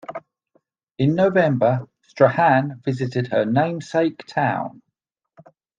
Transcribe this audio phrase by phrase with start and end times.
[0.97, 4.81] In November, "Strahan" visited her namesake town.